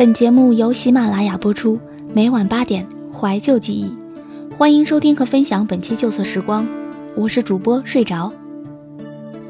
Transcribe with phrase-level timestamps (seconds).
[0.00, 1.78] 本节目由喜马拉雅播出，
[2.14, 3.92] 每晚八点，怀旧记忆，
[4.56, 6.66] 欢迎收听和分享本期旧色时光，
[7.14, 8.32] 我是主播睡着。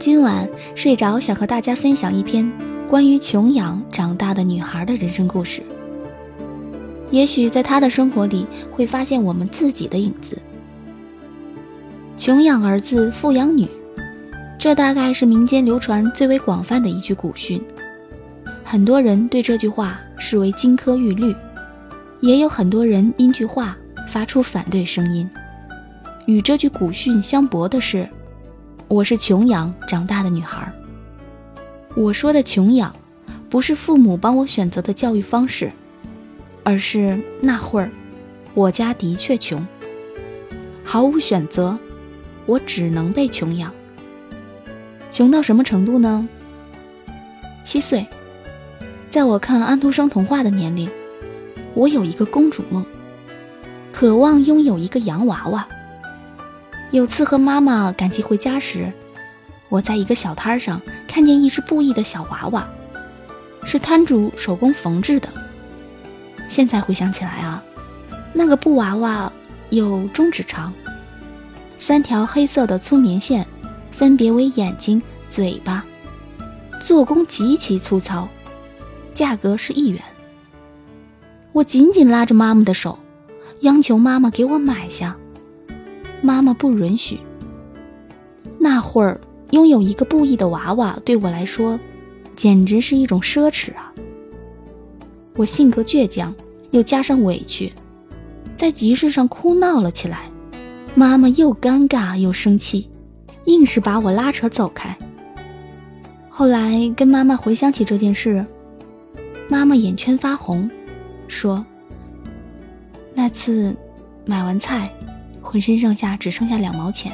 [0.00, 2.50] 今晚睡着想和大家分享一篇
[2.88, 5.62] 关于穷养长大的女孩的人生故事。
[7.12, 10.36] 也许在她的生活里会发现我们自己的影子。
[12.16, 13.68] 穷养儿子，富养女，
[14.58, 17.62] 这大概是民间流传最为广泛的一句古训。
[18.70, 21.34] 很多人对这句话视为金科玉律，
[22.20, 25.28] 也有很多人因句话发出反对声音。
[26.24, 28.08] 与这句古训相驳的是，
[28.86, 30.72] 我是穷养长大的女孩。
[31.96, 32.94] 我说的穷养，
[33.50, 35.68] 不是父母帮我选择的教育方式，
[36.62, 37.90] 而是那会儿，
[38.54, 39.66] 我家的确穷，
[40.84, 41.76] 毫无选择，
[42.46, 43.72] 我只能被穷养。
[45.10, 46.28] 穷到什么程度呢？
[47.64, 48.06] 七岁。
[49.10, 50.88] 在我看安徒生童话的年龄，
[51.74, 52.86] 我有一个公主梦，
[53.92, 55.66] 渴望拥有一个洋娃娃。
[56.92, 58.92] 有次和妈妈赶集回家时，
[59.68, 62.68] 我在一个小摊上看见一只布艺的小娃娃，
[63.64, 65.28] 是摊主手工缝制的。
[66.46, 67.60] 现在回想起来啊，
[68.32, 69.32] 那个布娃娃
[69.70, 70.72] 有中指长，
[71.80, 73.44] 三条黑色的粗棉线，
[73.90, 75.84] 分别为眼睛、嘴巴，
[76.80, 78.28] 做工极其粗糙。
[79.14, 80.02] 价格是一元。
[81.52, 82.98] 我紧紧拉着妈妈的手，
[83.60, 85.16] 央求妈妈给我买下。
[86.22, 87.18] 妈妈不允许。
[88.58, 89.20] 那会儿
[89.50, 91.78] 拥有一个布艺的娃娃对我来说，
[92.36, 93.92] 简直是一种奢侈啊！
[95.34, 96.34] 我性格倔强，
[96.70, 97.72] 又加上委屈，
[98.54, 100.30] 在集市上哭闹了起来。
[100.94, 102.88] 妈妈又尴尬又生气，
[103.46, 104.96] 硬是把我拉扯走开。
[106.28, 108.44] 后来跟妈妈回想起这件事。
[109.50, 110.70] 妈妈眼圈发红，
[111.26, 111.66] 说
[113.12, 113.74] ：“那次
[114.24, 114.88] 买完菜，
[115.42, 117.12] 浑身上下只剩下两毛钱。”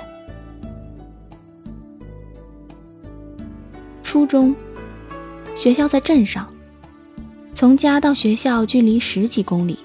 [4.05, 4.55] 初中，
[5.55, 6.47] 学校在镇上，
[7.55, 9.79] 从家到学校距离十几公里，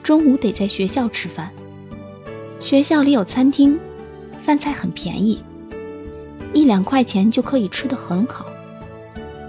[0.00, 1.50] 中午得在学校吃饭。
[2.60, 3.76] 学校里有餐厅，
[4.40, 5.42] 饭菜很便宜，
[6.54, 8.46] 一两块钱就可以吃得很好。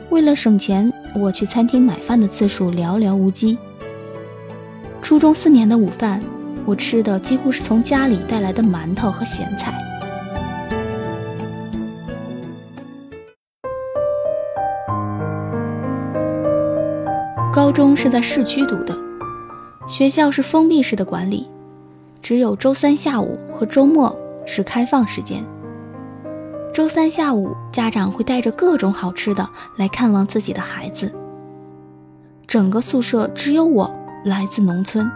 [0.09, 3.58] 为了省钱，我去餐厅买饭的次数寥寥无几。
[5.02, 6.22] 初中四年的午饭，
[6.66, 9.74] 我吃的几乎是从家里带来的馒头和咸菜。
[17.52, 18.96] 高中是在市区读的，
[19.88, 21.48] 学校是封闭式的管理，
[22.22, 24.16] 只有周三下午和周末
[24.46, 25.44] 是开放时间。
[26.72, 31.12] 周三下午，家长会带着各种好吃的来看望自己的孩子。
[32.47, 33.91] 整个宿舍只有我
[34.24, 35.09] 来自农村，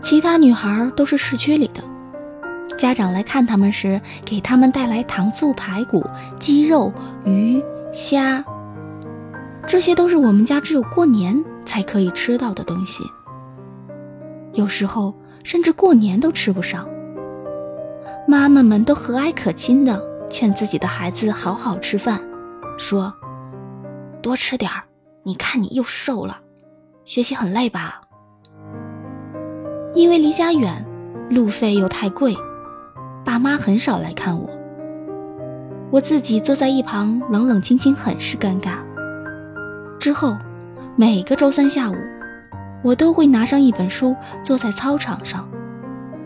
[0.00, 1.82] 其他女孩都是市区里的。
[2.76, 6.04] 家长来看他们时，给他们带来糖醋排骨、
[6.38, 6.92] 鸡肉、
[7.24, 7.62] 鱼、
[7.92, 8.44] 虾，
[9.66, 13.04] 这些都是我们家只有过年才可以吃到的东西。
[14.52, 16.88] 有时候甚至过年都吃不上。
[18.26, 20.09] 妈妈们都和蔼可亲的。
[20.30, 22.20] 劝自己的孩子好好吃饭，
[22.78, 23.12] 说
[24.22, 24.84] ：“多吃点儿，
[25.24, 26.38] 你看你又瘦了，
[27.04, 28.00] 学习很累吧？”
[29.92, 30.86] 因为离家远，
[31.28, 32.36] 路费又太贵，
[33.24, 34.48] 爸妈很少来看我。
[35.90, 38.78] 我自己坐在一旁，冷冷清清，很是尴尬。
[39.98, 40.36] 之后，
[40.94, 41.96] 每个周三下午，
[42.84, 44.14] 我都会拿上一本书，
[44.44, 45.48] 坐在操场上，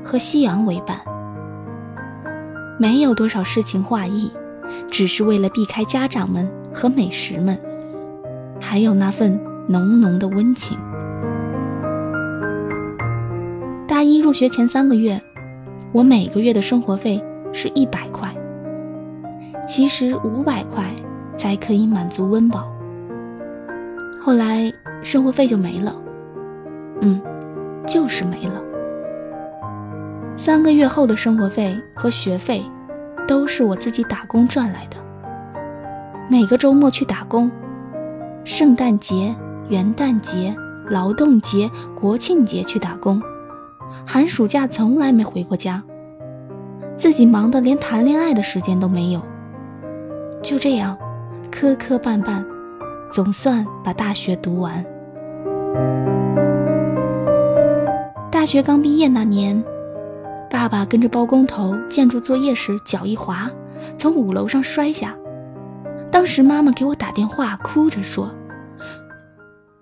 [0.05, 1.01] 和夕阳为伴。
[2.79, 4.31] 没有多少诗情画意，
[4.91, 7.59] 只是为了避开家长们和美食们，
[8.61, 10.77] 还有那份浓浓的温情。
[13.87, 15.23] 大一入学前三个月，
[15.93, 17.23] 我每个月的生活费
[17.53, 18.35] 是一百块，
[19.67, 20.85] 其实五百块
[21.37, 22.69] 才可以满足温饱。
[24.21, 24.73] 后来
[25.03, 25.95] 生活费就没了，
[27.03, 27.21] 嗯，
[27.87, 28.61] 就是没了。
[30.37, 32.63] 三个月后的生活费和学费，
[33.27, 34.97] 都是我自己打工赚来的。
[36.29, 37.51] 每个周末去打工，
[38.45, 39.35] 圣诞节、
[39.69, 40.55] 元旦节、
[40.89, 43.23] 劳动节、国庆节去打工，
[44.05, 45.83] 寒暑假从来没回过家，
[46.97, 49.23] 自己忙得连谈恋爱的时间都没有。
[50.43, 50.99] 就这样，
[51.51, 52.45] 磕磕绊绊，
[53.11, 54.85] 总算把大学读完。
[58.31, 59.65] 大学刚毕业那年。
[60.55, 63.51] 爸爸跟着包工头建筑作业时脚一滑，
[63.99, 65.13] 从五楼上摔下。
[66.13, 68.33] 当时妈妈给我打电话，哭着说：“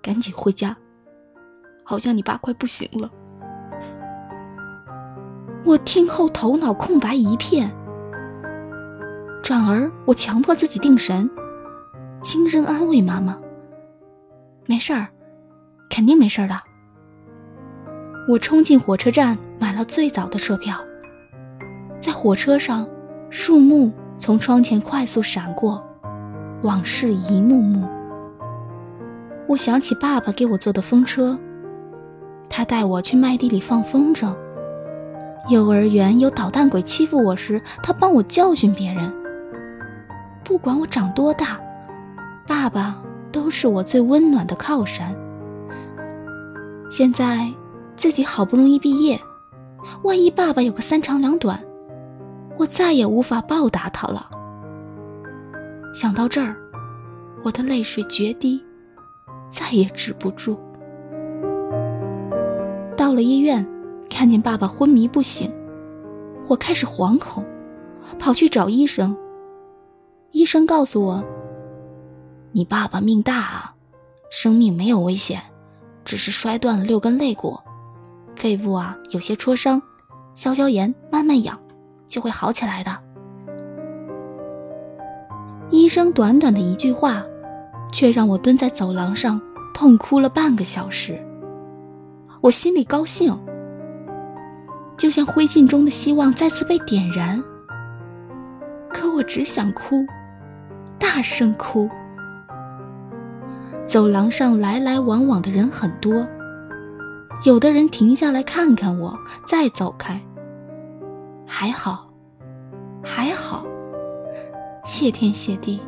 [0.01, 0.75] 赶紧回家，
[1.83, 3.07] 好像你爸快不行了。”
[5.63, 7.71] 我听后头脑空白一片，
[9.43, 11.29] 转而我强迫自己定神，
[12.19, 13.37] 轻声安慰妈妈
[14.65, 15.07] ：“没事儿，
[15.87, 16.55] 肯定没事儿的。”
[18.25, 20.77] 我冲进火车站，买了最早的车票。
[21.99, 22.87] 在火车上，
[23.29, 25.83] 树木从窗前快速闪过，
[26.61, 27.85] 往事一幕幕。
[29.47, 31.37] 我想起爸爸给我坐的风车，
[32.49, 34.33] 他带我去麦地里放风筝。
[35.49, 39.13] 幼儿园有捣蛋鬼欺负我时，他帮我教训别人。
[40.45, 41.59] 不管我长多大，
[42.47, 42.97] 爸爸
[43.33, 45.13] 都是我最温暖的靠山。
[46.89, 47.49] 现在
[47.95, 49.19] 自己好不容易毕业，
[50.03, 51.63] 万一爸爸有个三长两短，
[52.57, 54.29] 我再也无法报答他了。
[55.93, 56.55] 想到这儿，
[57.43, 58.63] 我的泪水决堤，
[59.49, 60.57] 再也止不住。
[62.95, 63.65] 到了医院。
[64.09, 65.51] 看见爸爸昏迷不醒，
[66.47, 67.43] 我开始惶恐，
[68.19, 69.17] 跑去找医生。
[70.29, 71.23] 医生告诉我
[72.53, 73.73] ：“你爸爸命大啊，
[74.29, 75.41] 生命没有危险，
[76.05, 77.59] 只是摔断了六根肋骨，
[78.35, 79.81] 肺部啊有些挫伤，
[80.33, 81.59] 消消炎，慢慢养，
[82.07, 82.97] 就会好起来的。”
[85.71, 87.23] 医生短短的一句话，
[87.91, 89.41] 却让我蹲在走廊上
[89.73, 91.19] 痛哭了半个小时。
[92.41, 93.37] 我心里高兴。
[94.95, 97.43] 就像灰烬中的希望再次被点燃，
[98.89, 100.05] 可我只想哭，
[100.99, 101.89] 大声哭。
[103.87, 106.25] 走廊上来来往往的人很多，
[107.43, 110.17] 有的人停下来看看我，再走开。
[111.45, 112.09] 还好，
[113.03, 113.65] 还好，
[114.85, 115.81] 谢天谢地，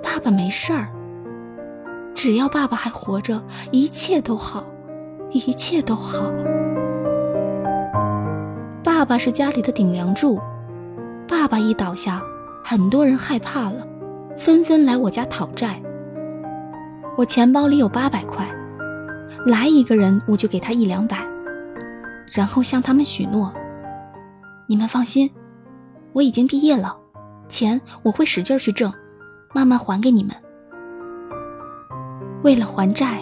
[0.00, 0.88] 爸爸没事儿。
[2.14, 3.42] 只要爸爸还活着，
[3.72, 4.64] 一切都好，
[5.30, 6.30] 一切都好。
[8.84, 10.38] 爸爸是家里的顶梁柱，
[11.26, 12.22] 爸爸一倒下，
[12.64, 13.84] 很多人害怕了，
[14.36, 15.82] 纷纷来我家讨债。
[17.16, 18.48] 我钱包里有八百块，
[19.46, 21.16] 来一个人我就给他一两百，
[22.32, 23.52] 然后向他们许诺：
[24.66, 25.30] 你们放心，
[26.12, 26.94] 我已经毕业了，
[27.48, 28.92] 钱我会使劲去挣，
[29.54, 30.34] 慢慢还给你们。
[32.42, 33.20] 为了还债，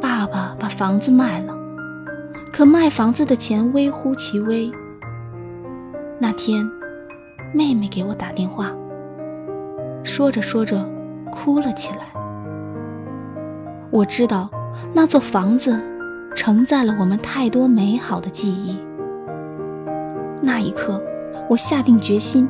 [0.00, 1.54] 爸爸把房子卖了，
[2.52, 4.70] 可卖房子的钱微乎其微。
[6.18, 6.64] 那天，
[7.52, 8.70] 妹妹给我打电话，
[10.04, 10.88] 说着说着，
[11.32, 12.12] 哭了起来。
[13.90, 14.48] 我知道，
[14.92, 15.80] 那座房子
[16.34, 18.78] 承载了我们太多美好的记忆。
[20.40, 21.02] 那一刻，
[21.48, 22.48] 我下定决心：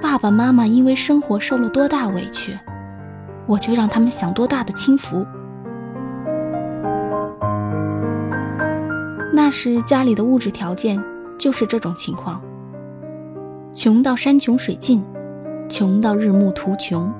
[0.00, 2.58] 爸爸妈妈因为生活受了多大委屈，
[3.46, 5.26] 我就让他们享多大的清福。
[9.32, 11.02] 那时家里的物质条件。
[11.38, 12.40] 就是这种情况，
[13.74, 15.02] 穷到山穷水尽，
[15.68, 17.12] 穷到日暮途穷。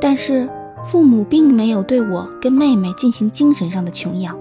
[0.00, 0.48] 但是
[0.86, 4.38] 父母并没有对我跟妹妹进行精神上的穷养，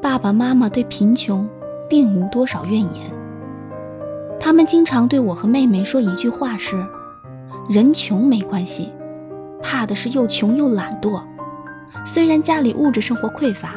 [0.00, 1.48] 爸爸妈妈对贫穷
[1.88, 3.12] 并无多少怨言。
[4.40, 6.82] 他们经常对我和妹妹说一句话是
[7.68, 8.90] ：“人穷没关系，
[9.62, 11.22] 怕的是又穷又懒惰。
[12.04, 13.74] 虽然家里物质生活匮乏，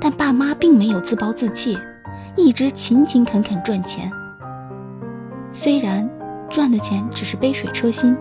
[0.00, 1.78] 但爸妈并没有自暴自弃。”
[2.34, 4.10] 一直勤勤恳恳赚钱，
[5.50, 6.08] 虽然
[6.48, 8.16] 赚的钱只是杯水车薪。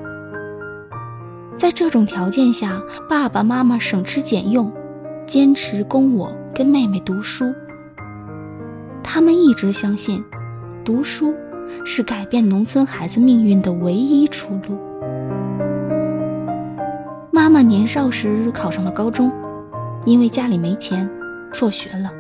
[1.62, 4.72] 在这种条件下，爸爸妈妈省吃俭用，
[5.28, 7.54] 坚持供我跟妹妹读书。
[9.04, 10.24] 他们一直相信，
[10.84, 11.36] 读书
[11.86, 14.76] 是改变农村孩子命运的唯一出路。
[17.30, 19.32] 妈妈年少时考上了高中，
[20.04, 21.08] 因为家里没钱，
[21.52, 22.12] 辍学了。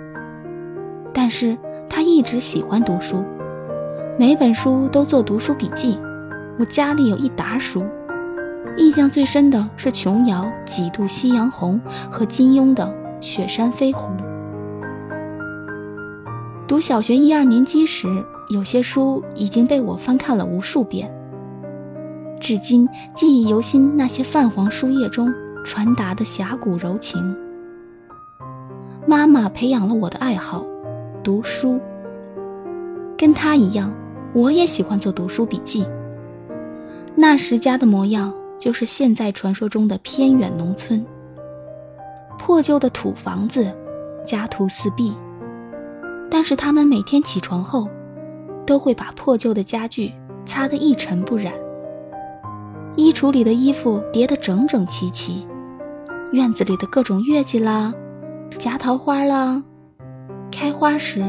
[1.12, 1.57] 但是。
[1.93, 3.21] 她一直喜欢读书，
[4.17, 6.00] 每本书都做读书笔记。
[6.57, 7.83] 我家里有一沓书，
[8.77, 11.79] 印象最深的是琼瑶《几度夕阳红》
[12.11, 12.85] 和金庸的
[13.21, 14.11] 《雪山飞狐》。
[16.67, 18.07] 读小学一二年级时，
[18.49, 21.11] 有些书已经被我翻看了无数遍，
[22.39, 23.97] 至今记忆犹新。
[23.97, 25.33] 那些泛黄书页中
[25.65, 27.35] 传达的侠骨柔情，
[29.05, 30.65] 妈妈培养了我的爱好。
[31.21, 31.79] 读书，
[33.17, 33.93] 跟她一样，
[34.33, 35.85] 我也喜欢做读书笔记。
[37.15, 41.03] 那时家的模样，就是现在传说中的偏远农村，
[42.37, 43.75] 破旧的土房子，
[44.23, 45.11] 家徒四壁。
[46.29, 47.89] 但是他们每天起床后，
[48.63, 50.13] 都会把破旧的家具
[50.45, 51.51] 擦得一尘不染，
[52.95, 55.43] 衣橱里的衣服叠得整整齐齐，
[56.31, 57.91] 院子里的各种月季啦，
[58.59, 59.63] 夹桃花啦，
[60.51, 61.25] 开花时，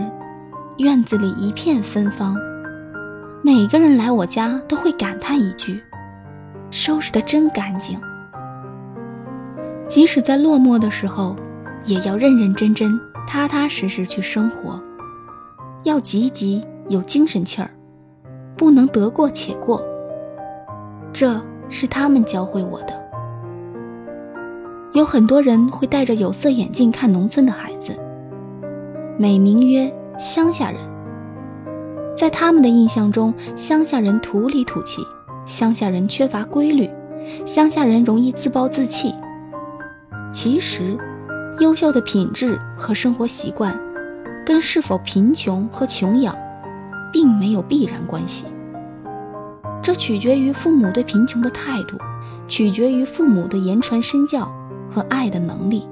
[0.76, 2.36] 院子里一片芬芳。
[3.42, 5.82] 每个人来我家都会感叹一句
[6.72, 7.96] ：“收拾的真干净。”
[9.86, 11.36] 即使在落寞的时候，
[11.84, 12.98] 也要认认真真、
[13.28, 14.82] 踏踏实实去生活，
[15.84, 17.70] 要积极有精神气儿，
[18.56, 19.80] 不能得过且过。
[21.12, 21.38] 这
[21.68, 23.00] 是他们教会我的。
[24.94, 27.94] 有很多人会戴着有色眼镜看农村的孩子，
[29.18, 30.80] 美名曰乡下人。
[32.16, 35.02] 在他们的印象中，乡下人土里土气，
[35.44, 36.88] 乡下人缺乏规律，
[37.44, 39.14] 乡下人容易自暴自弃。
[40.32, 40.96] 其实，
[41.60, 43.78] 优秀的品质和生活习惯，
[44.46, 46.36] 跟是否贫穷和穷养，
[47.12, 48.46] 并没有必然关系。
[49.82, 51.96] 这取决于父母对贫穷的态度，
[52.48, 54.50] 取决于父母的言传身教
[54.90, 55.86] 和爱的能力。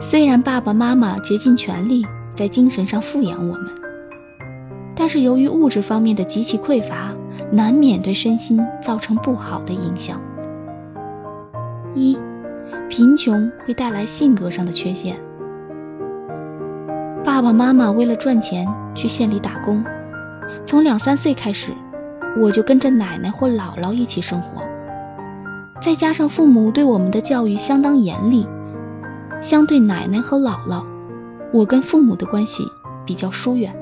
[0.00, 2.04] 虽然爸爸妈妈竭尽全力。
[2.34, 3.66] 在精神上富养我们，
[5.00, 7.14] 但是由于物质方面的极其匮乏，
[7.52, 10.20] 难免对身心造成不好的影响。
[11.94, 12.18] 一，
[12.88, 15.14] 贫穷会带来性格上的缺陷。
[17.22, 19.84] 爸爸妈妈为了赚钱去县里打工，
[20.64, 21.70] 从两三岁开始，
[22.36, 24.62] 我就跟着奶奶或姥姥一起生活。
[25.80, 28.44] 再加上父母对我们的教育相当严厉，
[29.40, 30.82] 相对奶奶和姥姥。
[31.52, 32.64] 我跟父母的关系
[33.06, 33.72] 比较疏远。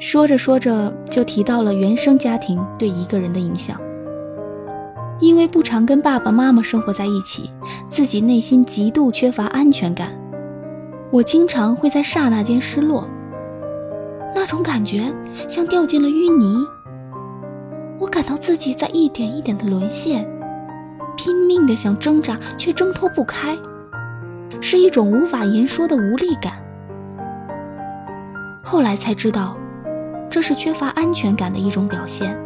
[0.00, 3.78] 说着说着，就提到了原生家庭对一个人的影响。
[5.20, 7.50] 因为不常跟爸爸妈妈生活在一起，
[7.86, 10.08] 自己内心极度缺乏安全感。
[11.10, 13.06] 我经常会在刹那间失落，
[14.34, 15.12] 那种感觉
[15.46, 16.66] 像掉进了淤泥。
[17.98, 20.26] 我感到自己在一点一点的沦陷，
[21.14, 23.54] 拼命的想挣扎，却挣脱不开。
[24.62, 26.54] 是一种无法言说的无力感。
[28.64, 29.58] 后来才知道，
[30.30, 32.38] 这是缺乏安全感的一种表现。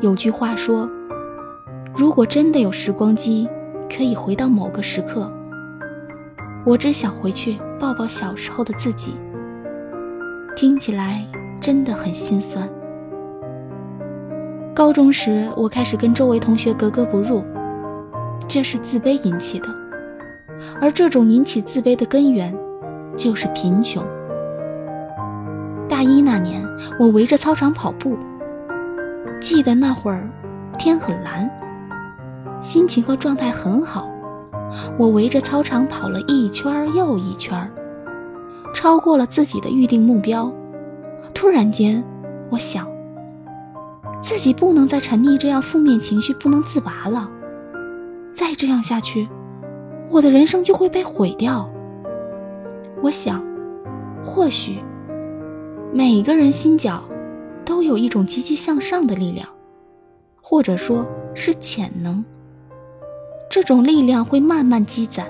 [0.00, 0.90] 有句话说
[1.96, 3.48] ：“如果真的有时光机，
[3.88, 5.30] 可以回到某个时刻，
[6.64, 9.14] 我只想回去抱抱小时候的自己。”
[10.56, 11.24] 听起来
[11.60, 12.68] 真的很心酸。
[14.74, 17.44] 高中时，我开始跟周围同学格格不入，
[18.48, 19.68] 这是自卑引起的。
[20.80, 22.54] 而这种引起自卑的根源，
[23.16, 24.02] 就是贫穷。
[25.88, 26.66] 大一那年，
[26.98, 28.18] 我围着操场跑步，
[29.40, 30.28] 记得那会儿
[30.78, 31.48] 天很蓝，
[32.60, 34.08] 心情和状态很好。
[34.98, 37.70] 我围着操场跑了一圈又一圈，
[38.74, 40.52] 超过了自己的预定目标。
[41.32, 42.02] 突然间，
[42.50, 42.86] 我想，
[44.20, 47.30] 自己不能再沉溺这样负面情绪不能自拔了，
[48.32, 49.28] 再这样下去。
[50.10, 51.70] 我的人生就会被毁掉。
[53.02, 53.42] 我想，
[54.24, 54.80] 或许
[55.92, 57.02] 每个人心角
[57.64, 59.48] 都有一种积极向上的力量，
[60.42, 62.24] 或者说是潜能。
[63.48, 65.26] 这种力量会慢慢积攒，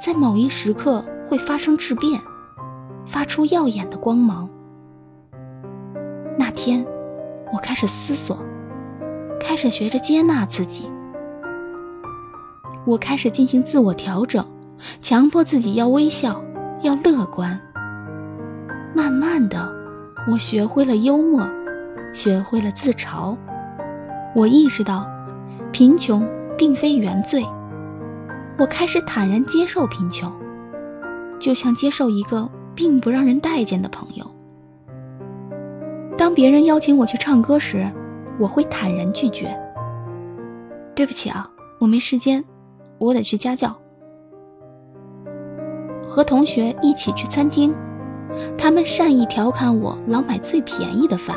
[0.00, 2.20] 在某一时刻会发生质变，
[3.06, 4.48] 发出耀眼的光芒。
[6.38, 6.86] 那天，
[7.52, 8.38] 我开始思索，
[9.40, 10.88] 开始学着接纳自己。
[12.84, 14.46] 我开始进行自我调整，
[15.00, 16.40] 强迫自己要微笑，
[16.82, 17.60] 要乐观。
[18.96, 19.70] 慢慢的，
[20.26, 21.46] 我学会了幽默，
[22.14, 23.36] 学会了自嘲。
[24.34, 25.06] 我意识到，
[25.70, 26.26] 贫穷
[26.56, 27.44] 并非原罪。
[28.58, 30.32] 我开始坦然接受贫穷，
[31.38, 34.24] 就像接受一个并不让人待见的朋友。
[36.16, 37.86] 当别人邀请我去唱歌时，
[38.38, 39.54] 我会坦然拒绝。
[40.94, 41.46] 对不起啊，
[41.78, 42.42] 我没时间。
[42.96, 43.76] 我得去家教。
[46.08, 47.74] 和同学一起去餐厅，
[48.56, 51.36] 他们善意调侃我老买最便宜的饭，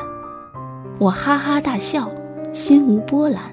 [1.00, 2.12] 我哈哈大笑，
[2.52, 3.44] 心无波澜。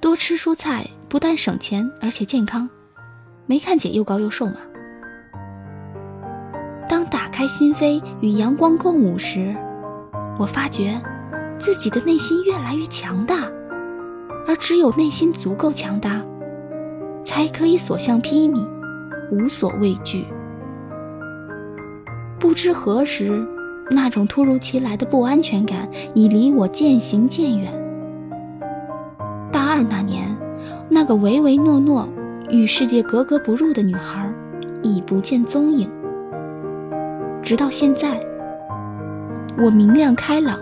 [0.00, 2.68] 多吃蔬菜不但省钱，而且健康，
[3.46, 4.56] 没看姐又高又瘦吗？
[6.88, 9.54] 当打开心扉与阳光共舞时，
[10.38, 11.00] 我发觉
[11.56, 13.48] 自己的内心越来越强大，
[14.46, 16.22] 而只有内心足够强大。
[17.24, 18.66] 才可以所向披靡，
[19.30, 20.26] 无所畏惧。
[22.42, 23.46] 不知何时，
[23.88, 27.72] 那种突如其来的不安全感已离我渐行渐远。
[29.52, 30.36] 大二那年，
[30.88, 32.08] 那个唯唯诺诺、
[32.50, 34.28] 与世界格格不入的女孩，
[34.82, 35.88] 已不见踪影。
[37.44, 38.18] 直到现在，
[39.64, 40.58] 我明亮开朗，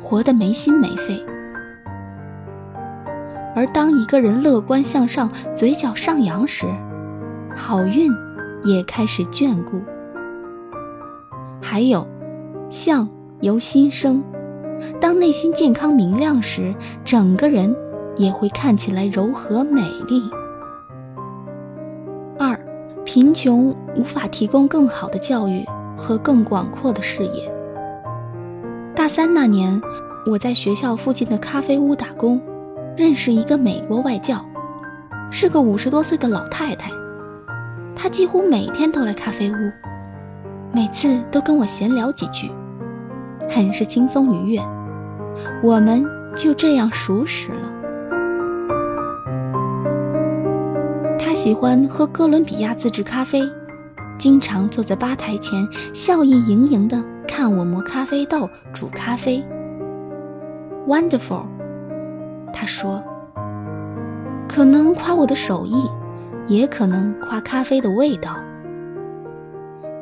[0.00, 1.20] 活得没心没肺。
[3.56, 6.64] 而当一个人乐观向上、嘴角上扬时，
[7.56, 8.08] 好运
[8.62, 9.80] 也开始眷顾。
[11.68, 12.06] 还有，
[12.70, 13.08] 相
[13.40, 14.22] 由心生，
[15.00, 16.72] 当内心健康明亮时，
[17.04, 17.74] 整个人
[18.14, 20.22] 也会看起来柔和美丽。
[22.38, 22.56] 二，
[23.04, 27.52] 贫穷无法提供更好的教育和更广阔的视野。
[28.94, 29.82] 大三那年，
[30.24, 32.40] 我在学校附近的咖啡屋打工，
[32.96, 34.40] 认识一个美国外教，
[35.32, 36.92] 是个五十多岁的老太太。
[37.96, 39.56] 她几乎每天都来咖啡屋。
[40.76, 42.52] 每次都跟我闲聊几句，
[43.48, 44.60] 很是轻松愉悦，
[45.62, 46.04] 我们
[46.36, 47.72] 就这样熟识了。
[51.18, 53.40] 他喜欢喝哥伦比亚自制咖啡，
[54.18, 59.42] 经常坐在吧台前，笑意盈盈地看我磨咖啡豆、煮咖啡。
[60.86, 61.46] Wonderful，
[62.52, 63.02] 他说，
[64.46, 65.88] 可能夸我的手艺，
[66.46, 68.36] 也可能夸咖啡的味道。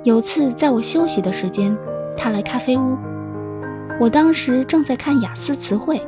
[0.05, 1.75] 有次在我休息的时间，
[2.15, 2.97] 他来咖啡屋。
[3.99, 6.01] 我当时正在看雅思词汇。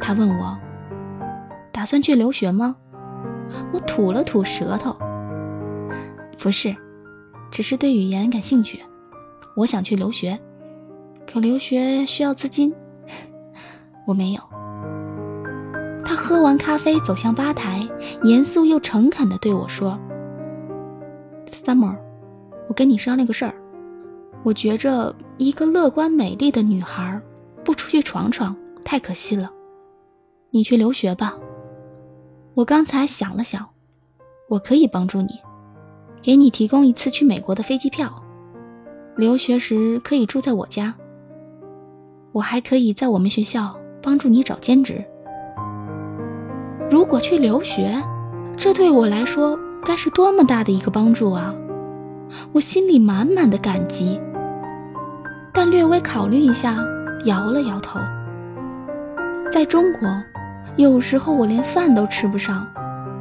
[0.00, 0.56] 他问我
[1.72, 2.76] ：“打算去留学吗？”
[3.74, 4.96] 我吐了吐舌头
[6.38, 6.76] ：“不是，
[7.50, 8.80] 只是对语言感兴趣。
[9.56, 10.38] 我想去留学，
[11.26, 12.72] 可留学需要资金，
[14.06, 14.40] 我没有。”
[16.06, 17.80] 他喝完咖啡，走向吧台，
[18.22, 19.98] 严肃又诚恳地对我说
[21.50, 21.96] ：“Summer。”
[22.68, 23.54] 我跟你商量个事儿，
[24.42, 27.20] 我觉着一个乐观美丽的女孩，
[27.64, 29.50] 不出去闯闯太可惜了。
[30.50, 31.34] 你去留学吧。
[32.54, 33.68] 我刚才想了想，
[34.48, 35.40] 我可以帮助你，
[36.22, 38.22] 给你提供一次去美国的飞机票。
[39.16, 40.94] 留学时可以住在我家。
[42.32, 45.04] 我还可以在我们学校帮助你找兼职。
[46.90, 48.02] 如果去留学，
[48.56, 51.54] 这对我来说该是多么大的一个帮助啊！
[52.52, 54.20] 我心里满满的感激，
[55.52, 56.76] 但略微考虑一下，
[57.24, 58.00] 摇了摇头。
[59.50, 60.08] 在中国，
[60.76, 62.66] 有时候我连饭都吃不上，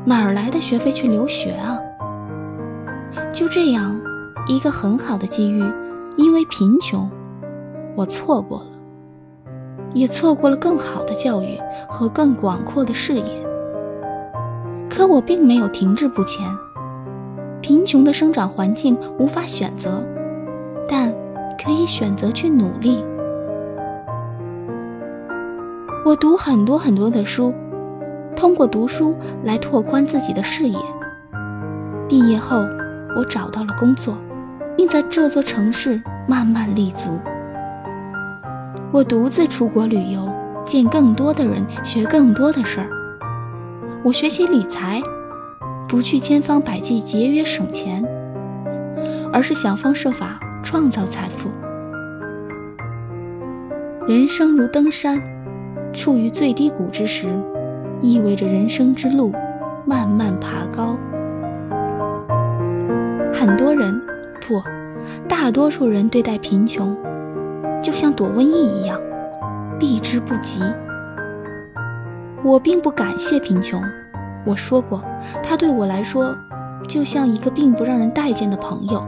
[0.06, 1.78] 哪儿来的学费去留学啊？
[3.32, 4.00] 就这样，
[4.48, 5.64] 一个很好的机遇，
[6.18, 7.10] 因为贫穷，
[7.96, 8.66] 我错过了，
[9.94, 13.44] 也错过了更好的教育和更广阔的视野。
[14.90, 16.48] 可我并没有停滞不前。
[17.64, 20.04] 贫穷的生长环境无法选择，
[20.86, 21.10] 但
[21.64, 23.02] 可以选择去努力。
[26.06, 27.54] 我读很多很多的书，
[28.36, 30.78] 通过读书来拓宽自己的视野。
[32.10, 32.58] 毕业后，
[33.16, 34.18] 我找到了工作，
[34.76, 37.18] 并在这座城市慢慢立足。
[38.92, 40.30] 我独自出国旅游，
[40.66, 42.90] 见更多的人，学更多的事儿。
[44.04, 45.02] 我学习理财。
[45.94, 48.04] 不去千方百计节约省钱，
[49.32, 51.52] 而是想方设法创造财富。
[54.08, 55.22] 人生如登山，
[55.94, 57.28] 处于最低谷之时，
[58.02, 59.32] 意味着人生之路
[59.86, 60.98] 慢慢爬高。
[63.32, 64.02] 很多人，
[64.42, 64.60] 不，
[65.30, 66.98] 大多数人对待贫穷，
[67.84, 69.00] 就像躲瘟疫一样，
[69.78, 70.60] 避之不及。
[72.44, 73.80] 我并不感谢贫穷。
[74.46, 75.02] 我说过，
[75.42, 76.36] 他对我来说，
[76.88, 79.02] 就像一个并不让人待见的朋友。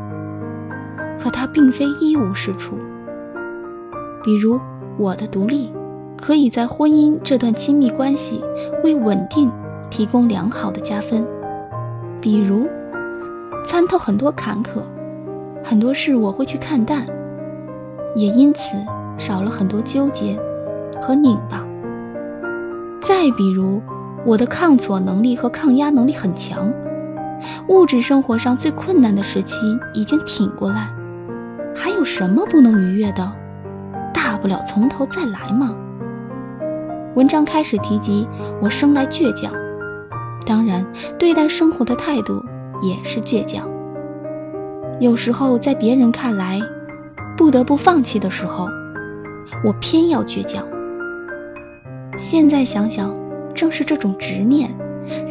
[1.19, 2.77] 可他并非一无是处。
[4.23, 4.59] 比如，
[4.97, 5.71] 我的独立，
[6.17, 8.43] 可以在婚姻这段亲密关系
[8.83, 9.51] 为稳定
[9.89, 11.25] 提供良好的加分。
[12.21, 12.67] 比如，
[13.65, 14.81] 参透很多坎坷，
[15.63, 17.05] 很多事我会去看淡，
[18.15, 18.75] 也因此
[19.17, 20.39] 少了很多纠结
[21.01, 21.61] 和拧巴。
[23.01, 23.81] 再比如。
[24.25, 26.73] 我的抗挫能力和抗压能力很强，
[27.69, 29.57] 物质生活上最困难的时期
[29.93, 30.89] 已经挺过来，
[31.75, 33.31] 还有什么不能逾越的？
[34.11, 35.75] 大不了从头再来嘛。
[37.13, 38.27] 文章开始提及
[38.59, 39.53] 我生来倔强，
[40.43, 40.83] 当然
[41.19, 42.43] 对待生活的态度
[42.81, 43.69] 也是倔强。
[44.99, 46.59] 有时候在别人看来
[47.37, 48.67] 不得不放弃的时候，
[49.63, 50.65] 我偏要倔强。
[52.17, 53.24] 现在想想。
[53.55, 54.69] 正是这种执念，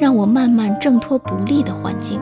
[0.00, 2.18] 让我慢慢挣脱不利的环境。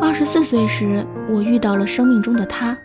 [0.00, 2.78] 二十四岁时，我遇到了生命中的他。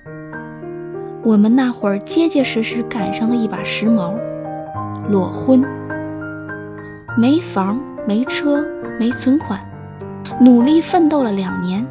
[1.21, 4.15] 我们那会儿结结实实赶上了一把时髦，
[5.09, 5.63] 裸婚。
[7.15, 8.65] 没房、没车、
[8.99, 9.59] 没存款，
[10.41, 11.85] 努力奋斗了两年，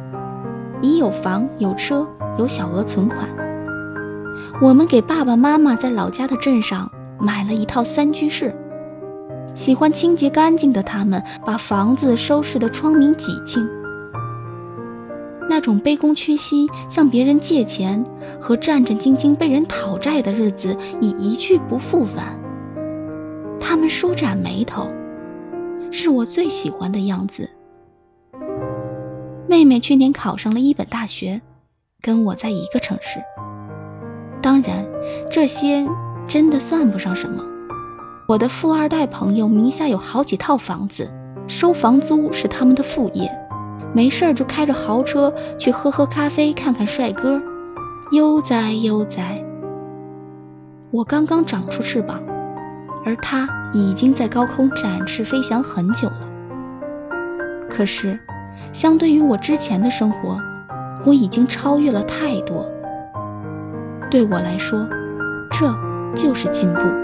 [0.81, 2.05] 已有房、有车、
[2.37, 3.27] 有小额存款。
[4.61, 8.53] 我们给爸爸妈妈在老家的镇上买了一套三居室。
[9.55, 13.67] 喜欢清洁干净的他们，把房子收拾得窗明几净。
[15.49, 18.03] 那种卑躬屈膝向别人借钱
[18.39, 22.39] 和战战兢兢被人讨债的日子已一去不复返。
[23.59, 24.89] 他们舒展眉头，
[25.91, 27.49] 是我最喜欢的样子。
[29.47, 31.41] 妹妹去年考上了一本大学，
[32.01, 33.19] 跟我在一个城市。
[34.41, 34.83] 当然，
[35.29, 35.87] 这些
[36.27, 37.43] 真的算不上什么。
[38.25, 41.11] 我的富二代朋友名下有好几套房子，
[41.45, 43.29] 收房租是他们的副业。
[43.93, 47.41] 没事儿就开着豪车去喝喝咖啡，看看帅哥，
[48.11, 49.35] 悠哉悠哉。
[50.89, 52.23] 我刚刚长出翅膀，
[53.05, 56.19] 而他已经在高空展翅飞翔很久了。
[57.69, 58.17] 可是，
[58.71, 60.39] 相对于我之前的生活，
[61.05, 62.65] 我已经超越了太多。
[64.09, 64.87] 对我来说，
[65.51, 65.75] 这
[66.15, 67.02] 就是进步。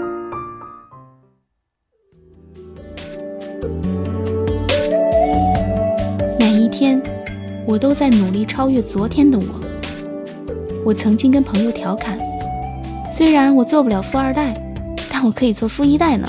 [7.70, 9.44] 我都在努力超越昨天的我。
[10.84, 12.18] 我曾经跟朋友调侃，
[13.12, 14.60] 虽然我做不了富二代，
[15.08, 16.28] 但我可以做富一代呢。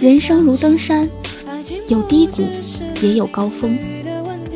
[0.00, 1.08] 人生如登山，
[1.88, 2.44] 有低谷，
[3.02, 3.76] 也有高峰。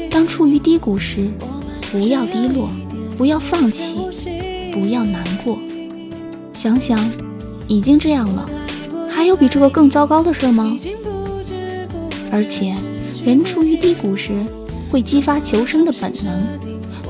[0.08, 1.28] 当处于低谷时，
[1.90, 2.70] 不要低落，
[3.16, 3.96] 不要放弃，
[4.72, 5.58] 不要难过。
[6.52, 7.10] 想想，
[7.66, 8.48] 已经这样了，
[9.10, 10.76] 还有比这个更糟糕的事吗？
[12.30, 12.72] 而且，
[13.24, 14.46] 人处于低谷时。
[14.90, 16.42] 会激发求生的本能，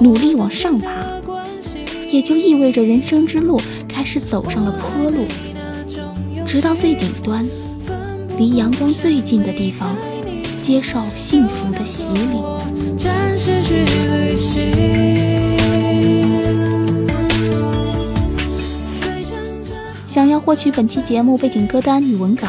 [0.01, 0.91] 努力往上爬，
[2.11, 5.27] 也就意味着人生之路开始走上了坡路，
[6.45, 7.47] 直到最顶端，
[8.37, 9.97] 离阳光最近的地方，
[10.61, 12.39] 接受幸福的洗礼。
[20.07, 22.49] 想要获取本期节目背景歌单与文稿，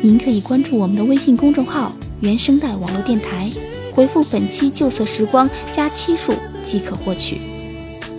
[0.00, 3.50] 您可以关注我们的微信公众号“原声带网络电台”。
[3.98, 6.32] 回复本期旧色时光加七数
[6.62, 7.40] 即可获取。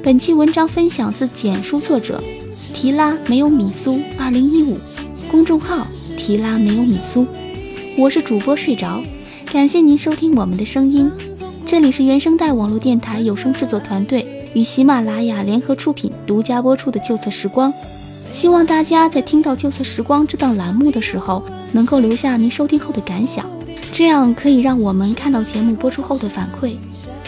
[0.03, 2.21] 本期文章分享自简书作者
[2.73, 4.77] 提拉没有米苏二零一五
[5.31, 5.87] 公众号
[6.17, 7.25] 提拉没有米苏。
[7.97, 9.01] 我是主播睡着，
[9.53, 11.09] 感谢您收听我们的声音。
[11.65, 17.73] 这里是原声带网络电台有声制作团队与喜马拉雅联合出品、独家播出的旧色时光。
[18.33, 23.49] 希望大家在听到旧色时光这档栏目的时候，能够留下您收听后的感想。
[23.91, 26.75] 这样可以让我们看到节目播出后的反馈，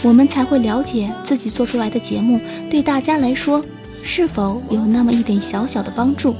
[0.02, 3.62] 我们才会了解自己做出来的节目对大家来说
[4.02, 6.34] 是否有那么一点小小的帮助。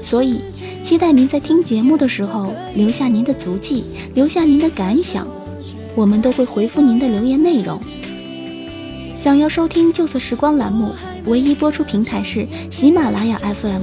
[0.00, 0.40] 所以，
[0.82, 3.84] 期待您在听节目的时候留下您的足迹，
[4.14, 5.26] 留下您的感想，
[5.96, 7.80] 我们都会回复您的留言内容。
[9.14, 10.92] 想要收听旧色时光栏目，
[11.24, 13.82] 唯一播出平台是喜马拉雅 FM，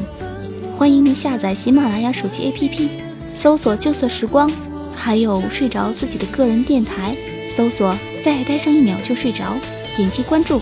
[0.77, 2.89] 欢迎您下载喜马拉雅手机 APP，
[3.33, 4.51] 搜索旧色时光。
[4.95, 7.15] 还有睡着自己的个人电台，
[7.55, 9.57] 搜索“再待上一秒就睡着”，
[9.97, 10.61] 点击关注，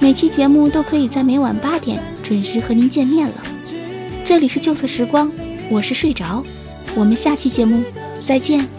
[0.00, 3.34] 每期节目都可以在每晚八点准时和您见面了。
[4.24, 5.30] 这里是旧色时光，
[5.70, 6.42] 我是睡着，
[6.94, 7.82] 我们下期节目
[8.20, 8.77] 再见。